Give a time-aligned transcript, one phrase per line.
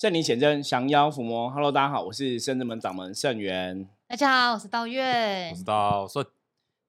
[0.00, 1.50] 圣灵显真，降妖伏魔。
[1.50, 3.84] Hello，大家好，我是圣智门掌门圣元。
[4.06, 5.56] 大家好，我是道月我。
[5.56, 6.24] 是道所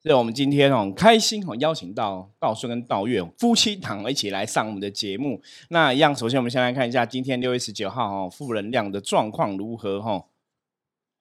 [0.03, 5.41] 以我们今天哦，很开心哦，邀请到道顺跟道月夫妻档一起来上我们的节目。
[5.69, 10.25] 那一样，首先我们先来看一下今天六月十九号哦，负能量的状况如何哈、哦？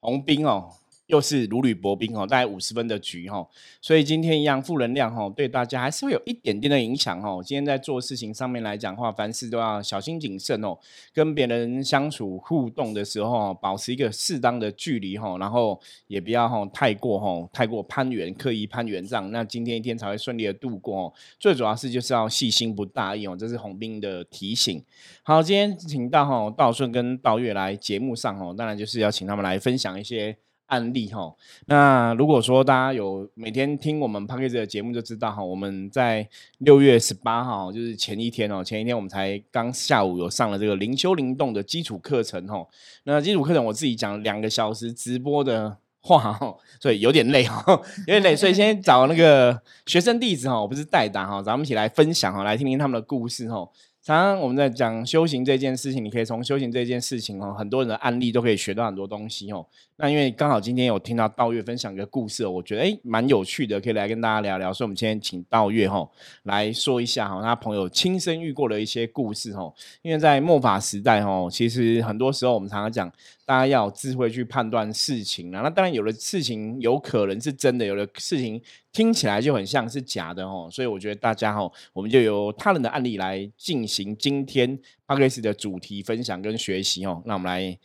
[0.00, 0.70] 红兵哦，
[1.08, 3.46] 又是如履薄冰哦，大概五十分的局哦，
[3.80, 7.42] 所以今天一样负能量哦，对大家还是会有一点点的影响哦。
[7.44, 10.78] 今天在做事情上面来讲的话，凡事都要小心谨慎哦，
[11.12, 21.12] 跟别人相处互动的时候，保持一个适当的距离哈，然后也不要哈太过哈太过攀援，刻意攀援这样，那今天一天才会顺利的度过哦。
[21.40, 24.84] 最主要是就是要细心不大意哦，这是红兵的提醒。
[25.22, 30.36] 好，今天请到哈道顺跟道月来节目上哦，当然就是要请他们来分享一些
[30.68, 31.30] 案例哈。
[31.66, 36.26] 那如果说大家有每天听我们 p a c k a g e 的节目，就知道哈，我们在
[36.58, 42.66] 六月十八号，就是前一天哦，前一天我们才刚下午有上了这个灵修灵动的基础课程哈。
[43.04, 47.64] 那基础课程我自己讲两个小时直播的话哈，所以有点累哈，
[48.06, 53.68] 有点累，所以先找那个学生弟子哈，我不是代打哈，咱们一起来分享哈，来听听他们的故事哈。
[54.08, 59.66] 常常我们在讲修行这件事情，你可以从修行这件事情哦，很多人的案例都可以学到很多东西哦。
[59.96, 64.72] 那因为刚好今天有听到道月分享一个故事，我觉得诶蛮有趣的，可以来跟大家聊聊。
[64.72, 66.08] 所以我们今天请道月哈
[66.44, 69.70] 来说一下哈，他朋友亲身遇过的一些故事哈。
[70.00, 73.12] 因为在末法时代哈，其实很多时候我们常常讲，
[73.48, 75.62] 大家要有智慧去判断事情啊。
[75.62, 78.60] 那当然有的事情有可能是真的，有的事情
[78.92, 80.68] 听起来就很像是假的哦。
[80.70, 87.22] 所以我觉得大家哈，我们就由他人的案例来进行今天 p a c k a g e 的主题分享跟学习哦。
[87.24, 87.78] 那我们来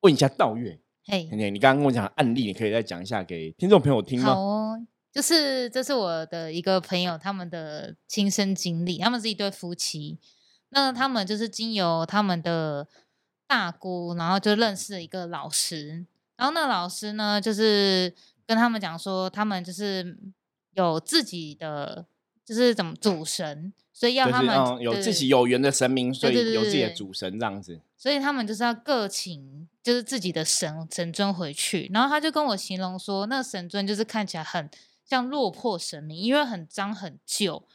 [0.00, 0.76] 问一下道月。
[1.04, 4.40] 嘿，你你刚刚跟我讲案例，你可以再讲一下给听众朋友听好吗？
[4.40, 10.18] 哦，就是这是我的一个朋友他们的亲身经历，他们是一对夫妻，
[10.70, 12.88] 那他们就是经由他们的
[13.46, 16.04] 大姑，然后就认识了一个老师，
[16.36, 18.14] 然后那老师呢，就是
[18.46, 20.18] 跟他们讲说，他们就是
[20.72, 22.06] 有自己的，
[22.44, 27.80] 就是怎么主神，所以要就是他们、嗯有自己有缘的神明，所以有自己的主神这样子。
[27.96, 34.68] 所以他们就是要各请就是自己的神神尊回去，然后他就跟我形容说，那神尊就是看起来很
[35.04, 37.66] 像落魄神明，因为很脏很旧，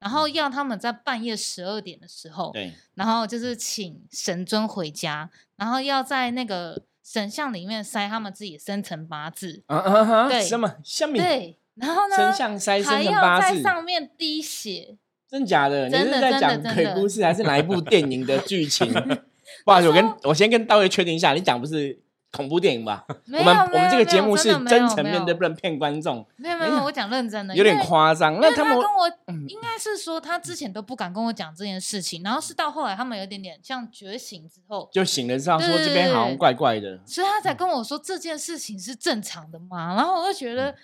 [0.00, 14.96] 然后要他们在半夜十二点的时候，对，然后就是请神尊回家，然后要在那个神像里面塞他们自己生辰八字，啊啊哈，对什么下面对，然后呢神像塞生还辰要在八字，上面滴血，
[15.28, 15.88] 真假的？
[15.88, 18.92] 你是在讲鬼故事，还是哪一部电影的剧情？
[19.64, 21.98] 不好意思，我跟我先跟道爷确定一下，你讲不是
[22.32, 23.04] 恐怖电影吧？
[23.32, 28.38] 我们我们这个节目是真诚面对，不能骗观众，没有没有，我讲认真的，有点夸张。
[28.40, 39.94] 那他们跟我嗯应该是说，他之前都不敢跟我讲这件事情，然后是到后来他们有点点像觉醒之后，就醒了之后说这边好像怪怪的，所以他才跟我说这件事情是正常的嘛。
[39.94, 40.74] 然后我就觉得，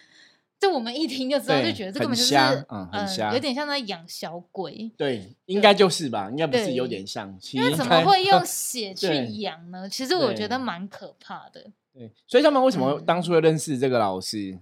[0.58, 4.90] 就我们一听就知道，就觉得这根很本就是瞎嗯很瞎有点像在养小鬼。
[4.96, 6.28] 对，应该就是吧？
[6.30, 9.88] 应该不是有点像，其因为怎么会用 血去对养呢？
[9.88, 11.70] 其实我觉得对蛮可怕的。
[11.92, 14.58] 对，所以他们为什么嗯当初会认识这个老师？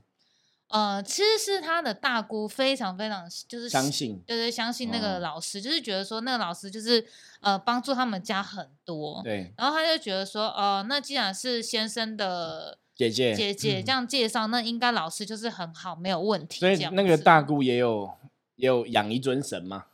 [0.68, 7.06] 呃，其实是他的大姑非常非常就是相信对对，相信那个哦老师，就是觉得说那个老师就是
[7.40, 16.60] 呃帮助他们家很多，对，然后他就觉得说，哦、那既然是先生的姐姐，姐姐这样介绍，那应该老师就是很好，没有问题。
[16.60, 18.10] 所以那个大姑也有
[18.56, 19.86] 也有养一尊神嘛，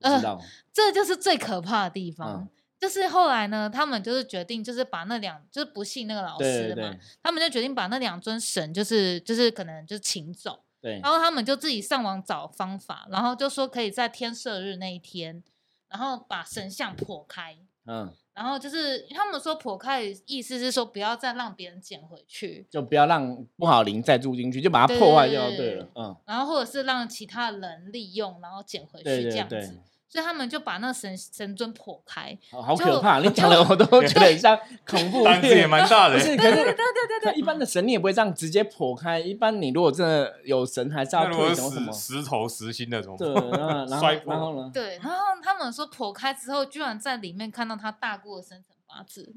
[0.00, 0.40] 知道，
[0.72, 2.42] 这就是最可怕的地方。
[2.42, 2.48] 嗯
[2.78, 15.42] 就是后来呢，他们就是决定，就是把那两，就是不信那个老对师的嘛，对对他们就决定把那两尊神，就是就是可能就请走，对然后他们就自己上网找方法，然后就说可以在天赦日那一天，
[15.88, 29.54] 然后把神像破开，嗯，然后就是他们说破开的意思是说不要再让别人捡回去，就不要让不好灵再住进去，就把它破坏掉就对了对，嗯，然后或者是让其他人利用，然后捡回去这样子。
[29.54, 29.70] 对，
[30.16, 35.66] 所以他们就把那神神尊破开，好好可怕，你讲的我都觉得很像恐怖胆子也。
[35.66, 36.24] 蛮大的不。
[36.24, 42.26] 是，可对是对对对对可一般的神你也不会这样直接破开，一般你如果真的有神，还是要那如果是退什么什么石。
[42.26, 44.70] 头实心的怎么对，然后摔然后呢？
[44.74, 49.32] 对，然后他们说破开之后，居然在里面看到他大姑的生辰八字，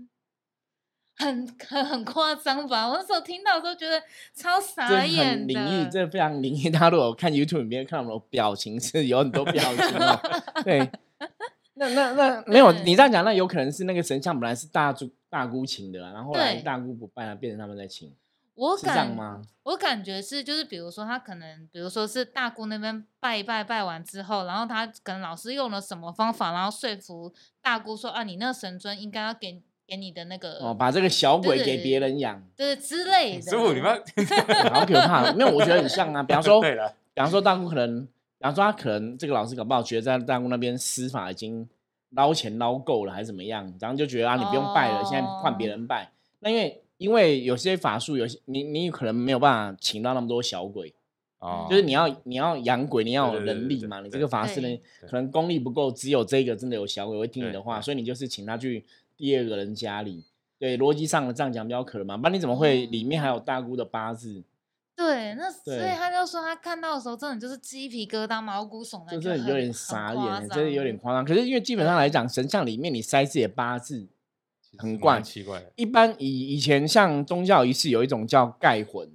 [1.19, 2.88] 很 很很夸张吧？
[2.88, 4.01] 我那时候听到的时候觉得
[4.33, 6.69] 超傻眼的灵异，这非常灵异。
[6.69, 10.19] 大家如果看 YouTube 里面看我们的表情是有很多表情哦。
[10.63, 10.89] 对，
[11.75, 18.13] 那那那没有，你这样讲，那有可能是那个神像本来是大姑大姑请的啦，然后后来大姑不拜了，变成他们在请，
[18.56, 19.42] 我是这样感吗？
[19.63, 27.31] 我感觉是，就是比如说他可能，比如说是大姑那边拜一拜拜完之后，然后他可能老师用了什么方法，然后说服
[27.62, 33.41] 大姑说啊，你那个神尊应该要给给你的那个哦，把这个小鬼给别人养，对之类的。
[33.41, 34.01] 师傅，你们
[34.71, 35.33] 好可怕。
[35.33, 36.21] 没有，我觉得很像啊。
[36.21, 41.68] 比方说， 对了，比方说大姑可能，比方说他可能这个老师搞不好觉得在大姑那边施法已经
[42.12, 46.12] 捞钱捞够了，还是怎么样，然后就觉得啊你不用拜了，现在换别人拜。
[46.41, 50.94] 那因为因为有些法术，有些你你可能没有办法请到那么多小鬼，
[51.39, 54.00] 哦就是你要你要养鬼，你要有能力嘛。
[54.01, 58.83] 你这对个法师呢，可能功力不够，只有这个真的有小鬼会听你的话，所以你就是请他去
[59.19, 60.24] 第二个人家里。
[60.57, 64.44] 对，逻辑上的这样讲比较可能嘛，不然你怎么会里面还有大姑的八字？
[64.95, 71.24] 对，那所以他就说他看到的时候，真的就是鸡皮疙瘩、毛骨悚然，就真的有点傻眼，真的有点张夸张。
[71.24, 74.10] 可是因为基本上来讲，神像里面你塞自己的八字，
[74.77, 75.63] 很怪奇怪。
[75.77, 79.07] 一般以以前像宗教仪式有一种叫盖魂，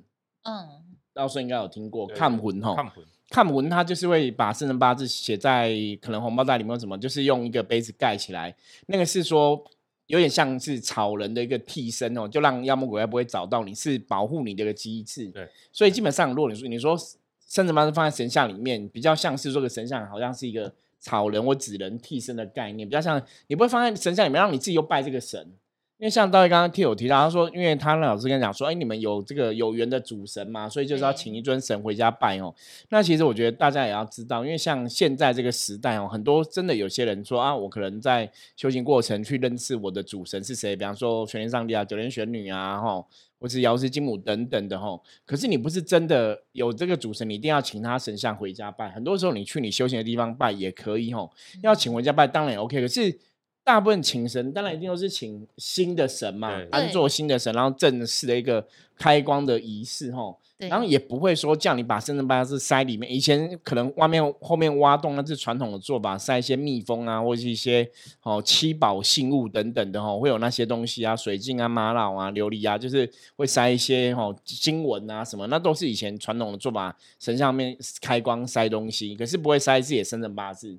[0.44, 0.68] 嗯，
[1.12, 2.74] 到时候应该有听过看魂吼。
[2.74, 8.56] 看魂，看魂他就是会把生辰八字写在可能红包袋里面什么，就是用一个杯子盖起来。
[8.86, 9.62] 那个是说
[10.06, 15.28] 有点像是草人的一个替身哦，就让妖魔鬼怪不会找到你，是保护你的一个机制。
[15.28, 16.96] 对，所以基本上如果你说你说
[17.46, 25.52] 生辰八字放在神像里面，比较像是这个神像好像是一个草人或纸人替身的概念，比较像你不会放在神像里面，让你自己又拜这个神。
[25.96, 32.52] 因为像道爷刚刚听有提到，他说，因为他那老师跟他讲说，哎，你们有这个有缘的主神嘛，所以就是要对请一尊神回家拜哦。
[32.90, 43.06] 那其实我觉得大家也要知道，因为像现在这个时代哦，很多真的有些人说啊，我可能在修行过程去认识我的主神是谁，比方说玄天上帝啊、九天玄女啊，吼，
[43.38, 45.00] 或是瑶池金母等等的吼。
[45.24, 48.90] 可是你不是真的有这个主神，你一定要请他神像回家拜。
[48.90, 51.30] 很多时候你去你修行的地方拜也可以吼，
[51.62, 52.80] 要请回家拜当然也 OK。
[52.80, 53.16] 可是
[53.64, 58.64] 大部分请神当然一定都是请新的神嘛，安坐新的神，然后正式的一个
[58.96, 60.38] 开光的仪式吼。
[60.56, 63.10] 然后也不会说叫你把生辰八字塞里面。
[63.10, 67.86] 以前可能外面后面挖洞，那是传统的做法，塞一些蜜蜂啊，或是一些
[68.22, 80.78] 哦七宝信物等等的哦，会有那些东西啊，水晶啊、玛瑙啊、琉璃啊，就是会塞一些哦经文啊什么，那都是以前传统的做法，神像面开光塞东西，可是不会塞自己的生辰八字。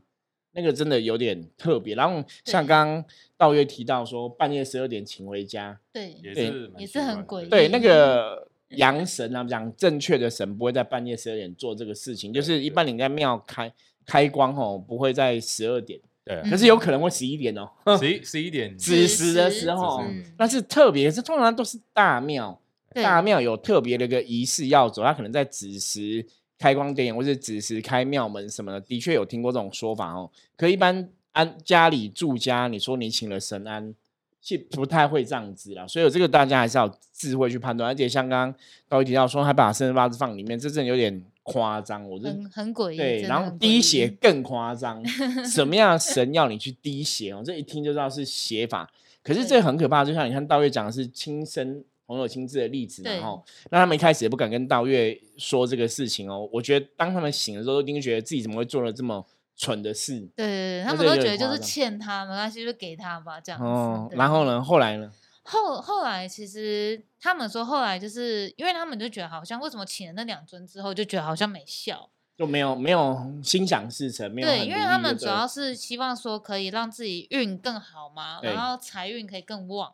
[0.55, 3.05] 那个真的有点特别，然后像对刚刚
[3.37, 7.79] 道月提到说，半夜十二点请回家，对对也是也是很诡异对，那。
[7.79, 13.71] 个阳神啊，讲正确的神不会在半夜十二点做这个事情，就是一般你在庙开
[14.07, 17.69] 开光哦，不会在十二点，对嗯可是有可能会十一点哦，
[17.99, 20.03] 十一 十一点子时的时候
[20.39, 22.59] 那是特别，是通常都是大庙，
[22.91, 26.25] 大庙有特别的一个仪式要走，他可能在子时
[26.57, 30.29] 开光点眼，或是子时开庙门什么的，的确有听过这种说法哦。
[30.55, 33.93] 可一般安家里住家，你说你请了神安，
[34.41, 35.85] 是不太会这样子啦。
[35.87, 37.91] 所以这个大家还是要智慧去判断。
[37.91, 42.07] 而且像刚刚高一提到说，还把生辰八字放里面，这真的有点夸张。
[42.09, 42.97] 我是很很诡异。
[42.97, 45.05] 对，然后滴血更夸张，
[45.45, 47.41] 什么样的神要你去滴血哦？
[47.43, 48.89] 这一听就知道是邪法。
[49.21, 53.43] 可是这对很可怕，就像你看道月讲的是亲生朋友亲自的例子嘛，对哈。
[53.71, 56.47] 那他们一开始也不敢跟道月说这个事情哦。
[56.51, 59.25] 我觉得当他们醒的时候，一定觉得自己怎么会做了这么
[59.55, 63.65] 蠢的事对对对，他们都觉得就是欠他，没关系，就给他吧，这样子。
[63.65, 64.09] 哦。
[64.11, 65.11] 然后呢，后来呢？
[65.43, 72.09] 后后来其实他们说，后来就是因为他们就觉得好像为什么请了那两尊之后，就觉得好像没效。
[72.37, 79.93] 就没有没有心想事成，没有对，因为他们主要是希望说可以让自己运更好嘛，然后财运可以更旺。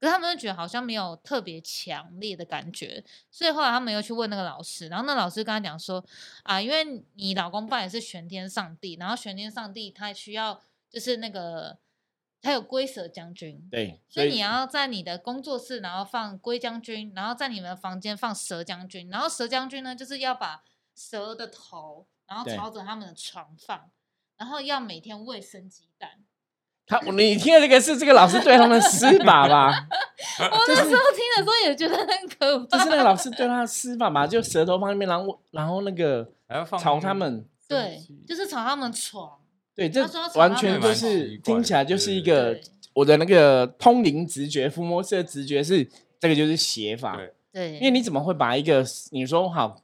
[0.00, 6.02] 可是他们就觉得好像没有特别强烈的感觉，所以后来他们又去问那个老师，然后那老师跟他讲说
[6.42, 11.78] 啊，因为你老公拜的是玄天上帝，然后玄天上帝他需要就是那个
[12.40, 20.64] 他有龟蛇将军，对，所以你要在你的工作室，然后放龟将军，然后在你们的房间放蛇将军，然后蛇将军呢，就是要把
[20.94, 23.90] 蛇的头，然后朝着他们的床放，
[24.38, 26.24] 然后要每天喂生鸡蛋。
[26.90, 29.70] 他你听的这个是这个老师对他们施法吧？
[30.42, 32.06] 我那时候听的时候也觉得很
[32.36, 36.28] 可怕，就是那个老师对他的施法嘛，就舌头放那边，然后然后那个
[36.76, 37.46] 朝他们。
[37.68, 39.38] 对，就是朝他们床。
[39.76, 40.04] 对，这
[40.34, 42.58] 完全就是听起来就是一个
[42.92, 47.32] 我的那个通灵直觉、伏魔师的直觉是这个就是邪法，对。
[47.52, 49.80] 对，因为你怎么会把一个你说好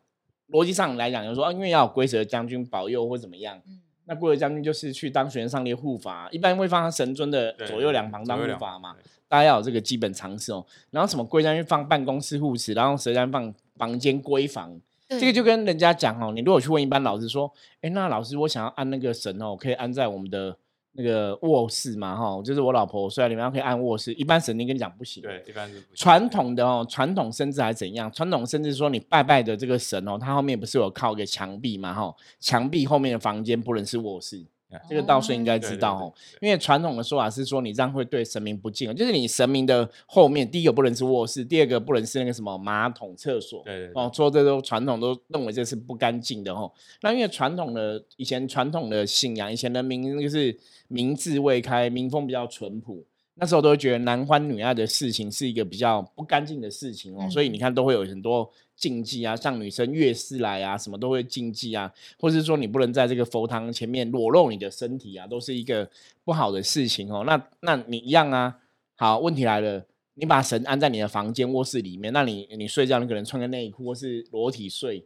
[0.51, 8.97] 逻辑上来讲，就说啊因为要有龟蛇将军保佑或怎么样，嗯那龟儿将军就是去当玄上列护法，一般会放在神尊的左右两旁当护法嘛，
[9.29, 10.65] 大家要有这个基本常识哦。
[10.91, 20.57] 然后什么龟将军放办公室护持，然后蛇将军放房间闺房，对这个就跟人家讲哦，你如果去问一般老师说，哎，那老师我想要安那个神哦，可以安在我们的
[20.97, 22.17] 那个卧室嘛？
[22.17, 24.13] 哈，就是我老婆睡在里面，可以按卧室。
[24.15, 25.23] 一般神灵跟你讲不行。
[25.23, 28.11] 对，一般是不行传统的哦，传统甚至还怎样？
[28.11, 31.93] 传统甚至说你拜拜的这个神哦，它后面不是有靠一个墙壁嘛？
[31.93, 34.45] 哈，墙壁后面的房间不能是卧室，
[34.89, 36.13] 这个道士应该知道哦。
[36.41, 43.63] 对因为传统的说法是说，你这样会对神明不敬，就是你神明的后面，第一个不能是卧室，第二个不能是那个什么马桶、厕所。
[43.65, 46.71] 对对对哦，说这都传统都认为这是不干净的哦。
[47.03, 50.57] 那因为传统的以前传统的信仰，以前的民就是
[50.89, 53.05] 民智未开，民风比较淳朴，
[53.35, 65.91] 那时候都会觉得男欢女爱的事情是一个比较不干净的事情哦，所以你看都会有很多禁忌啊，像女生月事来啊，什么都会禁忌啊，或是说你不能在这个佛堂前面裸露你的身体啊，都是一个
[66.23, 67.25] 不好的事情哦。
[67.27, 68.59] 那那你一样啊，
[68.95, 69.87] 好，问题来了。
[70.19, 75.05] 你把神安在你的房间、卧室里面，那你你睡觉，你可能穿个内裤或是裸体睡，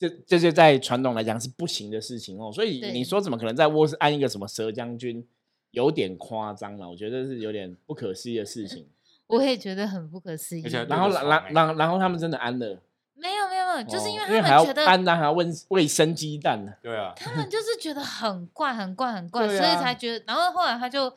[0.00, 2.50] 这这些在传统来讲是不行的事情哦。
[2.52, 5.24] 所以你说怎么可能在卧室安一个什么蛇将军，
[5.70, 6.90] 有点夸张了。
[6.90, 8.86] 我觉得是有点不可思议的事情。
[9.28, 10.62] 我也觉得很不可思议。
[10.64, 12.80] 而且然后，然然然后他们真的安了，
[13.14, 16.72] 没有没有没有，就是因为哦因为还要他们觉得安，然后还要喂喂生鸡蛋呢。
[16.82, 20.24] 对啊，他们就是觉得很怪很怪很怪，对所以啊才觉得。
[20.26, 21.10] 然后后来他就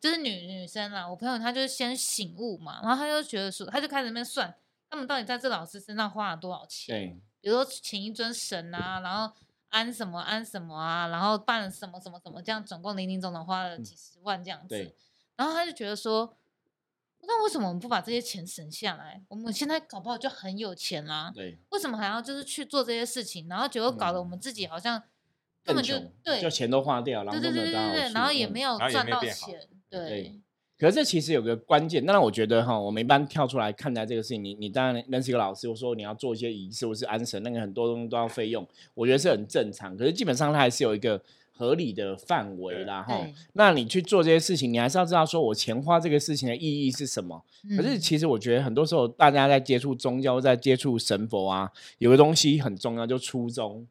[0.00, 4.54] 就是女女生啦，我朋友她就先醒悟嘛，然后她就觉得说，她就开始那边算
[4.88, 6.94] 他们到底在这老师身上花了多少钱。
[6.94, 9.34] 对，比如说请一尊神啊，然后
[9.70, 14.68] 安什么安什么啊，然后办了什么什么什么，这样总共零零总总花了几十万这样子。
[14.68, 14.94] 对
[15.36, 16.32] 然后他就觉得说，
[17.30, 19.20] 那为什么我们不把这些钱省下来？
[19.28, 23.46] 我们现在搞不好就很有钱啦、对，为什么还要就是去做这些事情？
[23.48, 24.98] 然后结果搞得我们自己好像
[25.62, 30.40] 根更本就穷，对就钱都花掉，然对对对对对，然后也嗯没有赚到钱，对对
[30.78, 39.96] 可是这其实有个关键，当然我觉得哈，我们一般跳出来看待这个事情，你你当然认识一个老师，我说你要做一些仪式或是安神，那个很多东西都要费用，我觉得是很正常。
[39.96, 41.20] 可是基本上它还是有一个
[41.58, 43.26] 合理的范围啦哈。
[43.54, 47.44] 那你去做这些事情，你还是要知道说我钱花这个事情的意义是什么。
[47.76, 53.86] 可是嗯其实我觉得很多时候大家在接触宗教、在接触神佛啊，有个东西很重要，就初衷。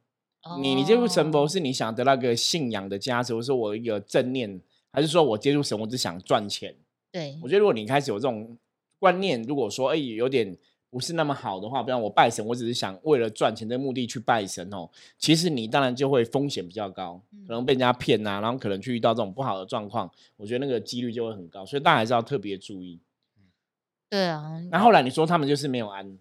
[0.62, 4.62] 你你接触神佛哦是你想得到一个信仰的加持，或是我一个正念，
[4.94, 6.74] 还是说我接触神我只想赚钱？
[7.12, 8.58] 对我觉得如果你开始有这种
[8.98, 10.56] 观念，如果说哎、有点
[10.98, 14.90] 不是那么好的话，比方我拜神，我只是想为了赚钱的目的去拜神哦，
[15.20, 23.00] 其实你当然就会风险比较高，可能被人家骗啊，然后可能去遇到这种不好的状况，我觉得那个几率就会很高，所以大家还是要特别注意。
[24.10, 26.18] 对啊，那后来你说他们就是没有安，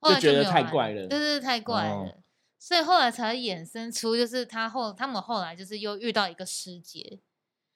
[0.00, 2.22] 就觉得太怪了对对，太怪哦了。
[2.58, 7.20] 所以后来才衍生出，就是他后他们后来就是又遇到一个师姐，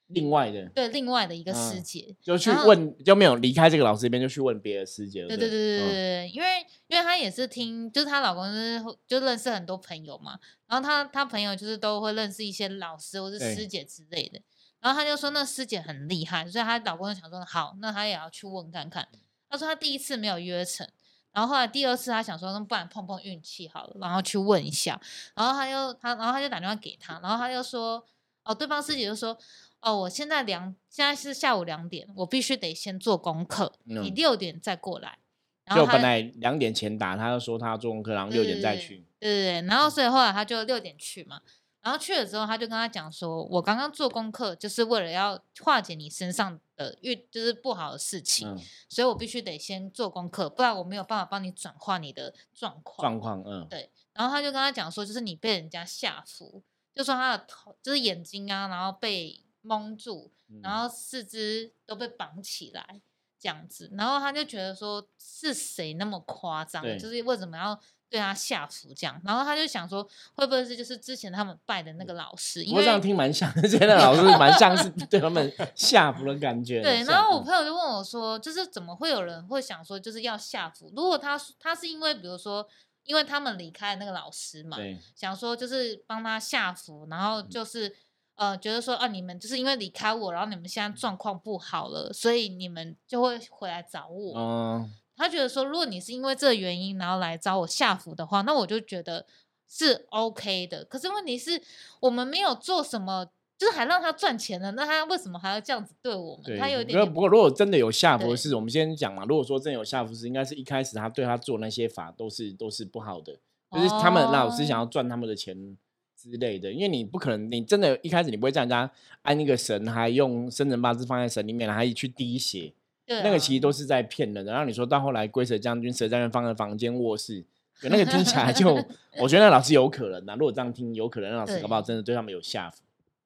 [0.09, 5.27] 另外的对，另外的一个师嗯姐，就去问，就没有离开这个老师这边，就去问别的师姐了。
[5.27, 14.41] 对对对对对对嗯，因为因为她也是听，就是她老公就是就认识很多朋友嘛，然后她她朋友就是都会认识一些老师或是师姐之类的，
[14.79, 19.07] 然后她就说那师姐很厉害，所以她老公就想说好，那她也要去问看看。
[19.47, 20.87] 她说她第一次没有约成，
[21.31, 24.99] 然后后来第二次她想说那不然碰碰运气好了，然后去问一下，
[25.35, 28.03] 然后她又她然后她就打电话给她，然后她又说
[28.43, 29.37] 哦，对方师姐就说。
[29.81, 35.19] 哦，我现在两现在是下午两点，我必须得先做功课，你嗯六点再过来。
[35.65, 39.05] 然后他就本来两点前打，他就说他要做功课，然后六点再去。
[39.19, 41.41] 对对对，然后所以后来他就六点去嘛，
[41.81, 48.57] 然后去了之后，他就跟他讲说，我刚刚做功课就是为了要化解你身上的遇就是不好的事情，嗯，
[48.89, 52.97] 所以我必须得先做功课，不然我没有办法帮你转化你的状况。
[52.97, 56.63] 状况，嗯，对，然后他就跟他讲说，就是你被人家吓服，
[56.95, 60.31] 就说他的头就是眼睛啊，然后被蒙住，
[60.63, 60.81] 然嗯。
[60.81, 63.01] 后四肢都被绑起来
[63.39, 76.81] 这样子，然后他就觉得说是谁那么夸张，就是为什么要对他下服这样，然后他就想说会不会是就是之前他们拜的那个老师，因为不过这样听蛮像的， 这个老师蛮像是对他们 下服的感觉。
[76.81, 77.45] 对，然后我嗯。
[77.45, 80.91] 朋友就问我说，就是怎么会有人会想说就是要下服？
[80.95, 82.67] 如果他他是因为比如说
[83.03, 84.77] 因为他们离开那个老师嘛，
[85.15, 87.49] 想说就是帮他下服，然后嗯。
[87.49, 87.95] 就是、
[88.39, 94.33] 呃觉得说啊你们就是因为离开我，然后你们现在状况不好了，所以你们就会回来找我。
[94.39, 99.25] 嗯，他觉得说，如果你是因为这个原因然后来找我下服的话，那我就觉得
[99.67, 100.85] 是 OK 的。
[100.85, 101.61] 可是问题是
[101.99, 103.25] 我们没有做什么，
[103.57, 106.57] 就是还让他赚钱了，那他为什么还要这样子对我们？
[106.57, 109.25] 他有点点不过如果真的有下服对的事，我们先讲嘛。
[109.25, 113.37] 如果说真的有下服是，应该是一开始他对他做那些法都是都是不好的，
[113.73, 115.77] 就是他们老师想哦要赚他们的钱。
[116.19, 118.89] 之类的，因为你不可能，你真的一开始你不会叫人家
[119.21, 122.73] 安一个神，还用生辰八字放在神里面，还去滴血，
[123.05, 124.51] 对那个其实都啊是在骗人的。
[124.51, 127.45] 然后你说到后来，龟蛇将军、蛇将军放在房间卧室，
[127.79, 128.75] 对那个听起来就，
[129.17, 132.81] 我觉得那老师有可能呐、如果这样听，有可能那老师搞不好真的对他们有下服。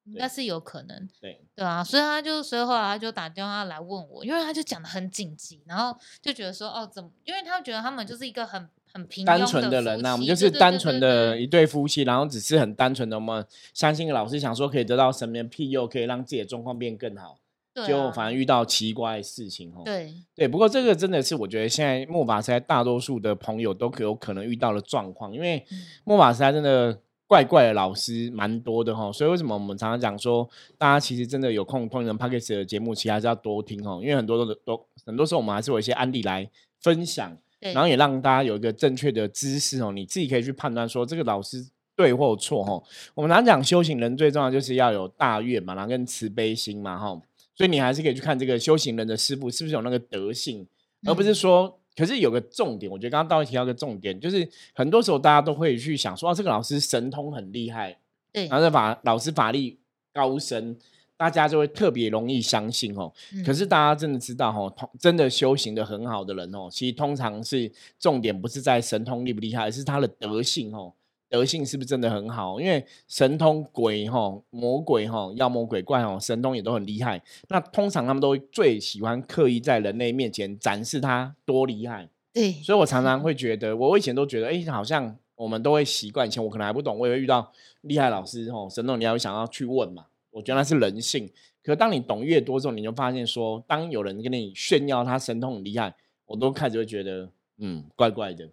[0.06, 1.08] 应该是有可能。
[1.18, 7.10] 对，对啊，所以他就，所以后来他就打电话来问我，因为他就讲的很紧急，然后就觉得说，哦，怎么？
[7.24, 17.36] 因为他觉得他们就是一个很很平单纯的人呐、夫我们就是单纯的一对夫妻，然后只是很单纯的，我们相信老师想说可以得到神明庇佑，可以让自己的状况变更好，
[17.74, 19.82] 对啊就反而遇到奇怪的事情哦。
[19.84, 26.96] 对对，不过这个真的是我觉得现在末法时代大多数的朋友都可有可能遇到的状况，因为嗯末法时代真的
[27.26, 30.48] 怪怪的老师蛮多的哈，所以为什么我们常常讲说，
[30.78, 36.48] 大家其实真的有空通人 p o d c a s t 的节目，其实还是要多听哦，因为很多都都很多时候我们还是有一些案例来
[36.80, 37.36] 分享。
[37.64, 41.66] 对，然后也让大家有一个正确的知识哦，你自己可以去判断说这个老师
[41.96, 42.84] 对或错哦。
[43.14, 47.18] 我们常讲修行人最重要就是要有大愿嘛，然后跟慈悲心嘛哈，
[47.54, 50.66] 所以你还是可以去看这个修行人的师傅是不是有那个德性，
[51.06, 51.80] 而不是嗯说。
[51.96, 57.96] 可是有个重点，我觉得刚刚大卫提到一个重点，就是很多时候大家都会去想说，啊，这个老师神通很厉害，
[58.32, 59.78] 对然后这法老师法力
[60.12, 60.76] 高深，
[61.16, 63.12] 大家就会特别容易相信哦。
[63.44, 70.92] 可嗯是大家真的知道哦，通真的修行的很好的人哦，其实通常是重点不是在神通厉不厉害，而是他的德性哦，
[71.28, 72.60] 德性是不是真的很好？
[72.60, 77.22] 因为神通鬼哈、魔鬼哈、妖魔鬼怪哦，神通也都很厉害。
[77.48, 87.50] 那通常他们都最喜欢刻意在人类面前展示他多厉害，对所以我常常会觉得，我以前都觉得，哎，好像我们都会习惯，以前我可能还不懂，我也会遇到
[87.82, 91.30] 厉害老师哦，神通你要想要去问嘛，我觉得那是人性。
[91.62, 95.94] 可当你懂越多之后，你就发现说，当有人跟你炫耀他神通很厉害，
[96.26, 98.50] 我都开始会觉得，嗯，怪怪的，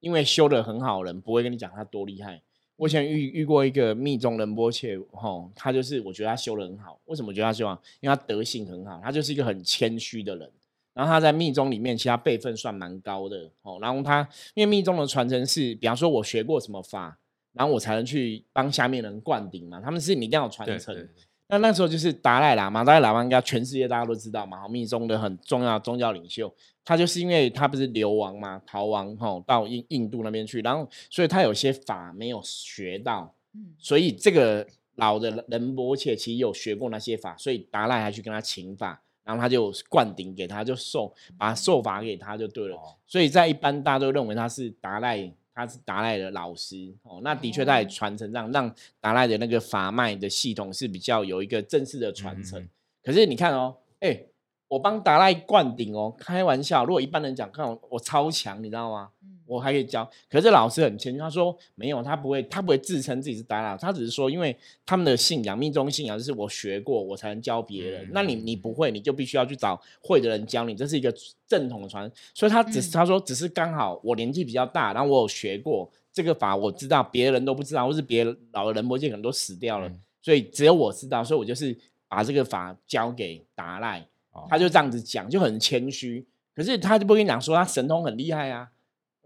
[0.00, 2.40] 因为修的很好的人不会跟你讲他多厉害。
[2.76, 7.00] 我以前遇遇过一个密宗仁波切，吼，他就是我觉得他修的很好。
[7.06, 7.82] 为什么我觉得他修得好？
[8.00, 10.48] 因为他德性很好，他就是一个很谦虚的人。
[10.94, 13.78] 然后他在密宗里面，其实他辈分算蛮高的哦。
[13.80, 17.18] 然后他因为密宗的传承是，比方说我学过什么法，
[17.58, 19.80] 然后我才能去帮下面人灌顶嘛。
[19.80, 20.94] 他们是你一定要有传承。
[20.94, 26.54] 对对对那那时候就是达赖喇嘛，达赖喇嘛应该全世界大家都知道嘛，密宗的很重要的宗教领袖。
[26.84, 42.76] 他就是因为他不是流亡嘛，逃亡吼到印印度那边去，然后所以他有些法没有学到，嗯所以这个老的仁波切其实有学过那些法，所以达赖还去跟他请法，然后他就灌顶给他，就授把授法给他就对了。
[42.76, 47.20] 哦所以在一般大家都认为他是达赖，他是达赖的老师哦。
[47.24, 52.68] 那的确他也哦传承让让达赖的那个法脉的系统是比较有一个正式的传承。
[53.02, 54.20] 可是你看哦，哎、
[54.68, 59.10] 我帮达赖灌顶哦，开玩笑，如果一般人讲，看我我超强，你知道吗？
[59.22, 60.08] 嗯我还可以教。
[60.30, 68.04] 可是老师很谦虚，他说没有，他不会，他不会自称自己是达赖，他只是说，因为他们的信仰，密宗信仰就是我学过，我才能教别人。
[68.04, 71.12] 嗯那你你不会，你就必须要去找会的人教你，这是一个
[71.46, 72.10] 正统的传。
[72.34, 84.00] 所以他只是、嗯他说，只是刚好我年纪比较大，然后我有学过这个法，我知道别人都不知道，或是别人老的仁波切可能都死掉了，嗯所以只有我知道，所以我就是把这个法交给达赖。
[84.32, 86.26] 哦他就这样子讲，就很谦虚。
[86.54, 88.68] 可是他就不跟你讲说他神通很厉害啊。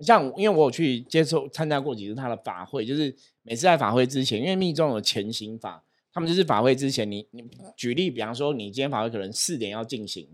[0.03, 7.43] 像因为我有去接受参加过几次他的法会，就是每次在法会之前，因为密宗有前行法，他们就是法会之前，你你
[7.77, 10.29] 举例，比方说你今天法会可能四点要进行，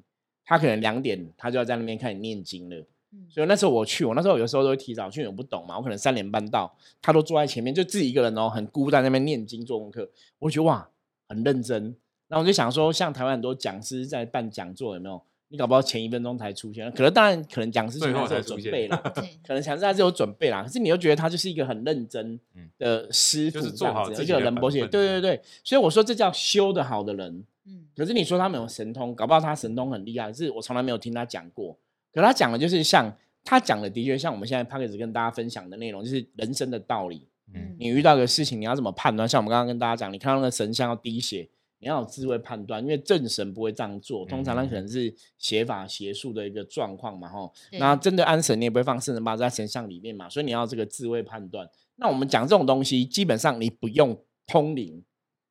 [0.45, 2.77] 他可能两点他就要在那边开始念经了。
[3.11, 10.87] 嗯所以那时候我去，我那时候有时候都会提早去，我不懂嘛，我可能三点半到，他都坐在前面，就自己一个人哦，很孤单在那边念经做功课，我就觉得哇，
[11.27, 11.97] 很认真。
[12.27, 15.23] 然后我就想说，像台湾很多讲师在办讲座，有没有？
[15.49, 18.97] 你搞不好前一分钟才出现，可能当然可能讲师最后前还是有准备啦，
[19.47, 20.63] 可能讲师还是有准备啦。
[20.63, 25.43] 可是你又觉得他就是一个很认真嗯的师傅，就是做好这样子自人波切，本分对对对。
[25.65, 27.45] 所以我说这叫修得好的人。
[27.67, 31.77] 嗯可是你说他没有神通，搞不好他神通很厉害，是我从来没有听他讲过。
[32.13, 33.13] 可他讲的就是像
[33.45, 37.27] 他讲的，的确像我们现在 p a c k a g e 跟大家分享的内容，就是人生的道理。
[37.55, 39.29] 嗯你遇到个事情，你要怎么判断？
[39.29, 41.49] 像我们刚刚跟大家讲，你看到那个神像要滴血，
[41.81, 47.53] 你要有智慧判断，因为正神不会这样做，通常他可能是邪法邪术的一个状况嘛，吼。
[47.71, 51.69] 对那真的安神，你也不会放圣人八字在神像里面嘛，所以你要这个智慧判断。
[51.97, 55.05] 那我们讲这种东西，基本上你不用通灵，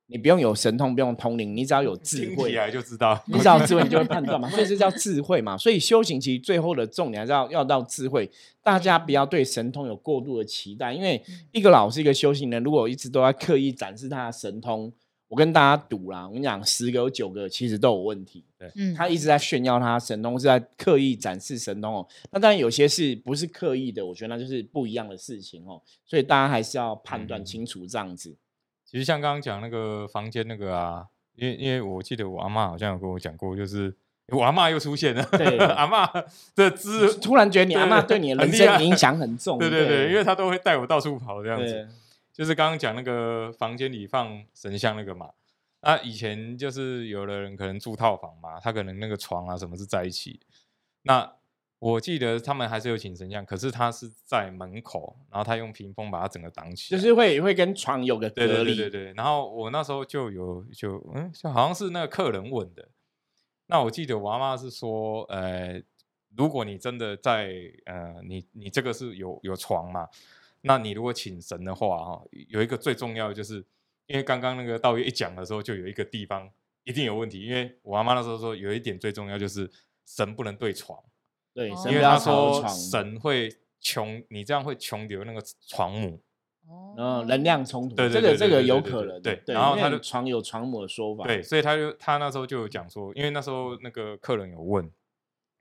[0.06, 5.56] 你不用有神通，不用通灵，你只要有智慧听起，来就知道，你只要有智慧，你就会判断嘛，所以这叫智慧嘛。
[5.56, 8.30] 所以修行其实最后的重点还是要要到智慧。
[8.62, 14.92] 大家不要对神通有过度的期待，因为一个老师一个修行人，如果一直都在刻意展示他的神通，
[15.28, 18.44] 我跟大家赌啦，我跟你讲，十个有九个其实都有问题。
[18.74, 22.08] 嗯，他一直在炫耀他神通，是在刻意展示神通哦。
[22.32, 25.80] 那当然有些是不是刻意的，我觉得那就是不一样的事情哦。
[26.04, 28.34] 所以大家还是要判断嗯清楚这样子。
[28.84, 31.04] 其实像刚刚讲那个房间那个啊，
[31.36, 33.94] 因为因为我记得我阿妈好像有跟我讲过，就是
[34.28, 36.10] 我阿妈又出现了，对 阿妈
[36.56, 41.86] 的资，突然觉得你阿妈对对你的人生影响很重，对对对，因为她都会带我到处跑这样子。
[42.38, 45.28] 就是刚刚讲那个房间里放神像那个嘛，
[45.80, 50.38] 那以前就是有的人可能住套房嘛，他可能那个床啊什么是在一起，
[51.02, 51.34] 那
[51.80, 59.12] 我记得他们还是有请神像，可是他是在门口，然后他用屏风把它整个挡起来，就是会会跟床有个隔对对离，对对对。
[59.14, 62.88] 然后我那时候就有就嗯，就好像是那个客人问的。
[63.66, 65.82] 那我记得我阿妈是说，呃，
[66.36, 67.52] 如果你真的在
[67.84, 70.08] 呃，你你这个是有有床嘛，
[70.62, 73.64] 那你如果请神的话哈，有一个最重要的就是，
[74.06, 76.50] 因为刚刚那个道爷一讲的时候，就有一个地方
[76.84, 79.70] 一定有问题，因为我阿妈那时候说有一点最重要就是
[80.06, 80.98] 神不能对床，
[81.54, 86.20] 对，因为他说，神会穷，你这样会穷流那个床母。
[86.98, 94.90] 哦能量冲突，对对这个这个有可能，对然后他的床有床母的说法，对，所以他就他那时候就有讲说，因为那时候那个客人有问，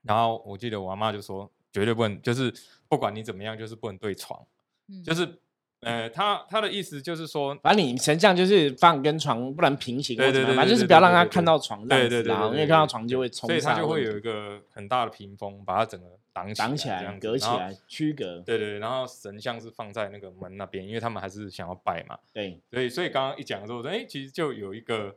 [0.02, 2.54] 然后我记得我阿妈就说，绝对不能，就是
[2.90, 4.46] 不管你怎么样，就是不能对床，
[4.90, 5.04] 嗯。
[5.04, 5.40] 就是
[5.82, 22.60] 呃，他他的意思就是说，反正你神像就是放跟床不能平行或对对反正就是不要让他对对对看到床这样子啦，对对对对，因为看到床就会冲所以他就会有一个很大的屏风，把它整个挡起挡起来、隔起来、区隔，对对对，然后神像是放在那个门那边，因为他们还是想要拜嘛，对。
[22.72, 25.16] 所以所以刚刚一讲的时候，我说哎，其实就有一个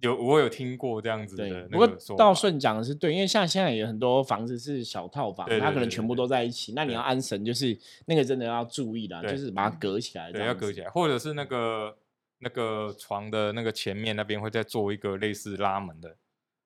[0.00, 1.68] 有我有听过这样子对的。
[1.68, 1.86] 不过
[2.16, 10.86] 道顺讲的是对，因为像现在有很多房子是小套房，它可能全部都在一起，那你要安神，就是那个真的要注意啦，对就是把它隔起来，对，要隔起来。
[10.86, 11.96] 来，或者是那个
[12.38, 16.16] 那个床的那个前面那边会再做一个类似拉门的，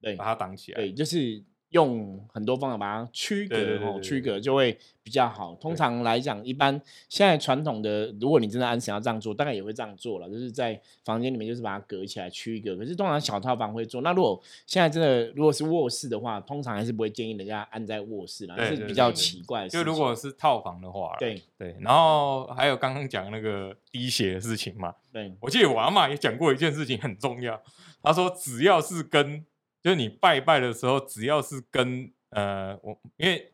[0.00, 0.76] 对把它挡起来。
[0.76, 1.42] 对，就是
[1.74, 5.56] 用很多方法把它区隔哦，区隔就会比较好。
[5.56, 12.76] 通常来讲，一般现在传统的，如果你真的安神要这样做，大概也会这样做了，就是在房间里面就是把它隔起来区隔。
[12.76, 19.84] 可是通常小套房会做，那如果现在真的如果是卧室的话，通常还是不会建议人家安在卧室啦，对是比较奇怪的事情。
[19.84, 27.60] 就如果是套房的话，对对，然后还有刚刚讲那个滴血的事情嘛，对我记得我阿妈也讲过一件事情很重要，
[28.00, 29.44] 她说只要是跟
[29.84, 33.52] 就是你拜拜的时候，只要是跟呃我因为。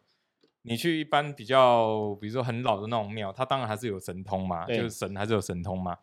[0.63, 5.97] 你去一般比较，比如说很老的那种庙，它当然还是有神通嘛，就是神还是有神通嘛。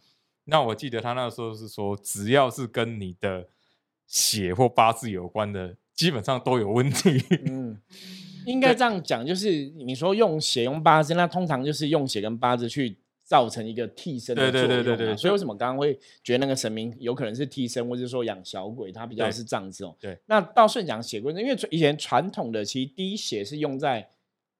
[0.45, 3.47] 那我记得他那时候是说，只要是跟你的
[4.07, 7.23] 血或八字有关的，基本上都有问题。
[7.45, 7.79] 嗯，
[8.47, 14.83] 应该这样讲，就是你说用血用八字，那通常就是用血跟八字去造成一个替身的对作用嘛。
[14.83, 19.93] 对对对对所以为什么刚刚会觉得那个神明有可能是替身，或者说养小鬼，他比较是这样子哦。
[19.99, 20.17] 对。
[20.27, 24.09] 那道顺讲血归真，因为以前传统的其实滴血是用在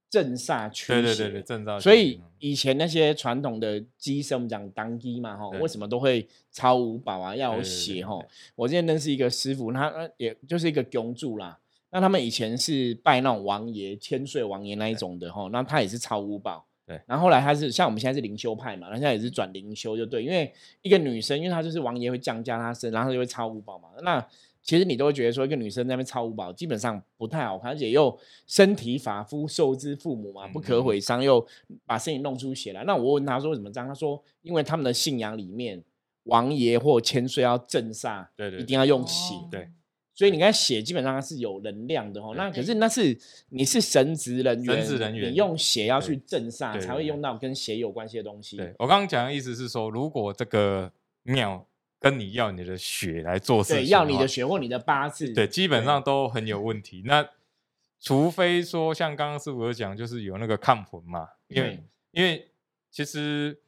[0.09, 1.79] 镇煞驱对对对对，镇煞。
[1.79, 8.27] 所以以前那些传统的机身，我们讲当机嘛，哈，对为什么都会超五宝啊，要有血哈对？
[8.55, 11.57] 我之前认识一个师傅，他呃也就是一个公主啦。
[11.89, 16.65] 那他们以前是拜那种王爷、千岁王爷那一种的哈，那他也是超五宝。
[16.87, 20.49] 对然后后来他是像我们现在是灵修派嘛，那现在也是转灵修就对，因为
[20.81, 23.89] 一个女生，因为她就是王爷会降价她身，然后她就会超五宝嘛。
[24.03, 24.25] 那
[24.63, 31.45] 其实你都会觉得说，一个女生在那边超五宝，基本上不太好看，而且又身体发肤受之父母嘛，不可毁伤，又
[31.85, 32.85] 把身体弄出血来。
[32.85, 33.87] 那我问他说为什么这样？
[33.87, 35.83] 他说因为他们的信仰里面，
[36.23, 39.35] 王爷或千岁要镇煞，对对一定要用血。
[39.35, 39.69] 哦对
[40.17, 42.33] 所以你看血基本上它是有能量的哦。
[42.35, 43.15] 那可是那是
[43.49, 48.57] 你是神职人员，神职人员你用血要去镇煞，才会用到跟血有关系的东西。
[48.57, 51.67] 对，我刚刚讲的意思是说，如果这个庙
[51.99, 57.03] 跟你要你的血来做事情对，要你的血或你的八字，对，基本上都很有问题。
[57.05, 57.29] 那
[57.99, 62.47] 除非说像刚刚师傅有讲，就是有那个看魂嘛，因为因为
[62.89, 63.59] 其实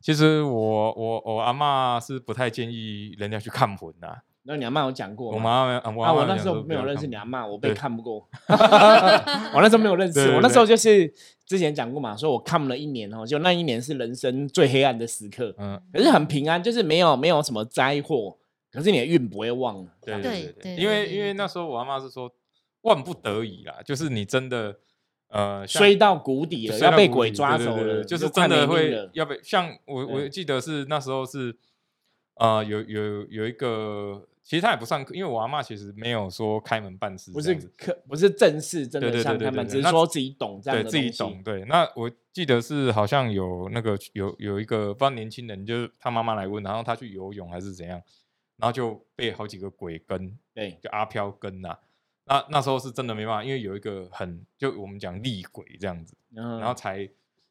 [0.00, 5.36] 其实我我我阿嬷是不太建议人家去看魂的、那你阿妈有讲过吗？
[5.36, 5.62] 我妈
[5.94, 8.26] 我啊，阿嬷我那时候没有认识你阿妈，我被看不过。
[8.48, 11.12] 我那时候没有认识，我那时候就是
[11.44, 18.38] 之前讲过嘛，说我看了一年哦，就那一年是人生最黑暗的时刻，嗯，可是很平安，就是没有没有什么灾祸，
[18.72, 19.86] 可是你的运不会忘。
[20.00, 22.32] 对对对对因为因为那时候我阿妈是说
[22.80, 24.76] 万不得已啦，就是你真的
[25.28, 29.10] 呃像衰到谷底了，要被鬼抓走了，就是真的会。
[29.12, 31.54] 要被像我我对记得是那时候是
[32.38, 41.42] 呃有有有一个，其实他也不算，因为我阿妈其实没有说开门办事不是这样子，可不是正式，真的像他们，只是说自己懂这样对自己懂。
[41.42, 48.00] 对，那我记得是好像有那个有有一个不知道年轻人，就是他妈妈来问，然后他去游泳还是怎样，
[48.56, 51.76] 然后就被好几个鬼跟，对，就阿飘跟呐、
[52.26, 57.08] 那那时候是真的没办法，因为有一个很就我们讲厉鬼这样子，然然后才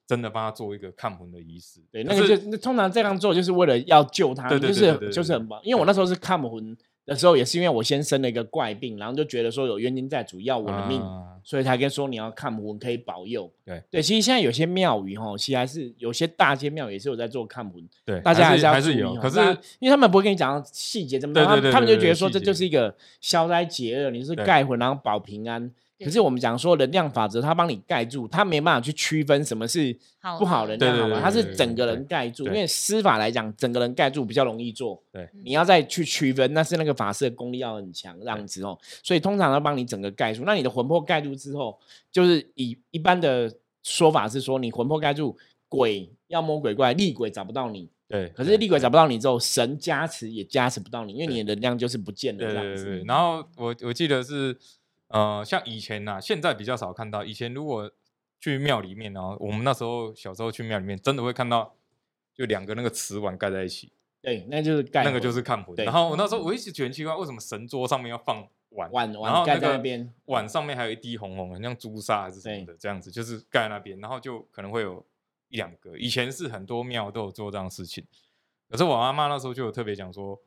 [0.08, 1.82] 真的帮他做一个看魂的仪式。
[1.91, 5.60] 对，那个就那通常这样做就是为了要救他，对对就是就是很棒。
[5.63, 13.50] 因为我那时候是看魂的时候，也是因为我先生了一个怪病，然后就觉得说有冤亲债主要我的命，啊所以才跟说你要看魂可以保佑。
[13.65, 19.39] 对对，其实现在有些庙宇哈，其实还是有些大街庙也是有在做看魂，对，大家还要注意还是有，可是
[19.80, 25.72] 因为他们不会跟你讲细节这么多，他们就觉得说这就是一个消灾解厄，你是盖魂然后保平安。
[26.00, 31.22] 可是我们讲说能量法则，它帮你盖住，它没办法去区分什么是好不好能的量，好吗？
[31.24, 35.02] 它是整个人盖住，因对为施法来讲，整个人盖住比较容易做。
[35.12, 38.78] 对你要再去区分，那是那个法师的功力要很强，这样子哦。
[39.02, 40.44] 所以通常要帮你整个盖住。
[40.46, 41.80] 那你的魂魄盖住之后，
[42.12, 45.36] 就是以一般的说法是说，你魂魄盖住，
[45.68, 52.84] 鬼妖魔鬼怪厉鬼找不到你，对，可是对厉鬼找不到你之后，神加持也加持不到你，因为你的能量就是不见了对这样子。
[52.84, 54.56] 对对对，然后我我记得是
[55.08, 57.24] 呃，像以前呐、现在比较少看到。
[57.24, 57.91] 以前如果
[58.39, 61.76] 去庙里面啊，我们那时候小时候去庙里面，真的会看到
[62.34, 63.91] 就两个那个瓷碗盖在一起，
[64.22, 65.76] 对，那就是盖那个就是看魂。
[65.78, 68.91] 然后我那时候我一直觉得很奇怪，为什么神桌上面要放碗？
[68.91, 75.04] 碗然碗盖在那边，碗上面还有一滴红红的，很像朱砂还是什么的，这样子就是盖在那边，然后就可能会有
[75.48, 75.98] 一两个。
[75.98, 78.06] 以前是很多庙都有做这样的事情，
[78.70, 80.39] 可是我妈妈那时候就有特别讲说，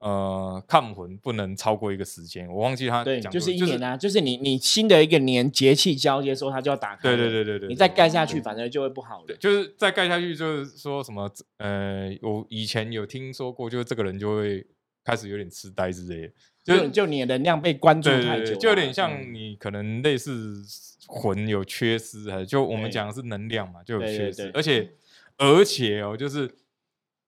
[0.00, 7.16] 呃，看魂不能超过一个时间，我忘记他对，就是一年啊，就是你你新的一个年节气交接的时候，它就要打开对。
[7.18, 9.38] 对对对对，你再盖下去，反正就会不好对，了。
[9.38, 14.66] 就是再盖下去，就是说什么呃，我以前有听说过，就是这个人就会
[15.04, 16.32] 开始有点痴呆之类的，
[16.64, 20.62] 就就你的能量被关注太久，就有点像嗯你可能类似
[21.08, 24.92] 魂有缺失，还是就我们讲的是能量嘛，就有对对缺失对，而且
[25.36, 26.48] 而且哦，就是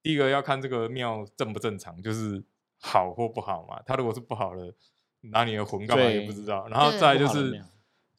[0.02, 2.42] 第一个要看这个庙正不正常，就是
[2.82, 3.80] 好或不好嘛。
[3.86, 4.74] 他如果是不好的，
[5.20, 6.68] 拿你的魂干嘛也不知道。
[6.68, 7.64] 然后再就是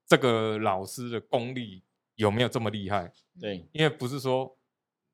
[0.08, 1.84] 这个老师的功力
[2.16, 3.12] 有没有这么厉害？
[3.40, 4.58] 对因为不是说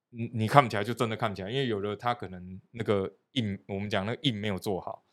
[0.10, 5.04] 你你看不起来就真的看不起来，因为有的他可能那个印，我们讲那个印没有做好，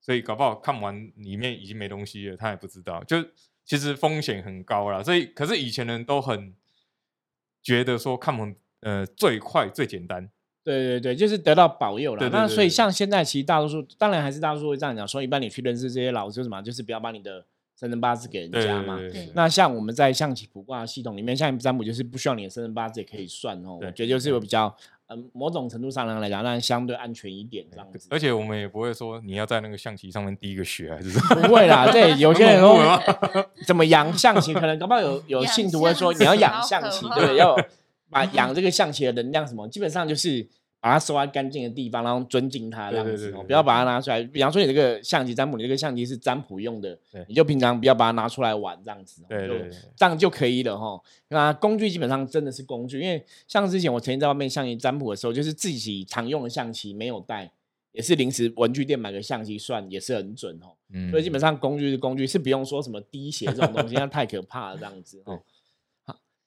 [0.00, 3.16] 所以搞不好看完里面已经没东西了，他也不知道，就
[3.64, 5.02] 其实风险很高啦。
[5.02, 6.54] 所以可是以前人都很
[7.62, 10.30] 觉得说看完呃最快最简单，
[10.66, 12.18] 对对对，就是得到保佑了。
[12.18, 17.44] 对对那所以像现在其实大多数，当然还是大多数会这样讲，说一般你去认识这些老师什么，就是不要把你的
[17.78, 18.96] 生辰八字给人家嘛。
[18.96, 23.74] 对对对对那像我们在象棋卜卦系统里面，像占卜就是不需要你的生辰八字也可以算哦。
[23.74, 24.74] 我对觉得就是有比较，
[25.06, 28.08] 嗯，某种程度上来讲，那相对安全一点这样子。
[28.10, 31.42] 而且我们也不会说你要在那个象棋上面滴一个血还是什么。
[31.42, 33.00] 不会啦， 对，有些人说
[33.64, 37.36] 怎么养象棋，可能搞不好有有信徒会说你要养象棋，对不对？
[37.36, 37.64] 要有
[38.10, 40.46] 把养这个象棋的能量什么，基本上就是
[40.80, 44.22] 把它收在干净的地方，然后尊敬它这样子哦，不要把它拿出来。
[44.22, 51.00] 比方说你这个象棋占卜，你这个象棋是占卜用的，你就平常不要把它拿出来玩这样子对对对对这样就可以了哈。
[51.28, 57.50] 那工具基本上真的是工具，因为像之前我曾经在外面象棋占卜的时候，就是自己常用的象棋没有带，
[57.90, 60.76] 也是临时文具店买个象棋算，也是很准哦。
[60.92, 65.42] 嗯所以基本上工具是工具，是不用说什么滴血这种东西， 那太可怕了，这样子哦。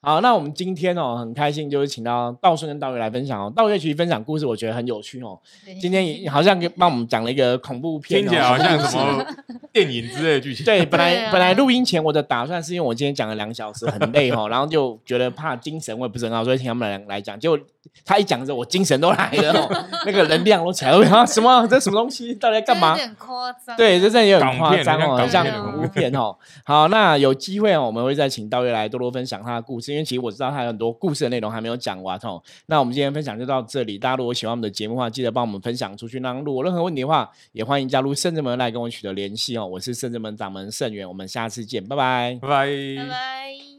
[0.01, 3.51] 好，那我们今天哦很开心，就是请到道顺跟道月来分享哦。
[3.53, 5.37] 道月其实分享故事，我觉得很有趣哦。
[5.65, 9.25] 对今天也好像给帮我们讲了一个恐怖片、哦，听起来好像什么
[9.73, 10.65] 电影之类的剧情。
[10.65, 17.37] 对，本来、啊本来录音前我的打算是因为我今天讲了两小时很累哈，然后就觉得怕精神我也不是很好，所以请他们来来讲。
[17.37, 17.59] 结果
[18.05, 21.25] 他一讲之后，我精神都来了哦，那个能量都起来了。
[21.25, 21.67] 什么？
[21.67, 22.33] 这什么东西？
[22.35, 22.95] 到底在干嘛有？
[22.95, 23.75] 点夸张。
[23.75, 26.33] 对，这真的有点夸张哦，很像恐怖片哦。
[26.63, 32.41] 好，那有机会哦，我们会再请道月来多多分享他的故事，因为其实我知道他有很多故事的内容还没有讲完哦。
[32.67, 36.19] 那我们今天分享就到这里，大家如果喜欢我们的节目的话，记得帮我们分享出去。
[36.19, 39.65] 那如果有任何问题的话，也欢迎加入圣智门来跟我取得联系哦。
[39.65, 42.37] 我是圣智门掌门盛元，我们下次见，拜拜。
[42.41, 42.65] 拜拜。
[42.97, 43.78] 拜拜。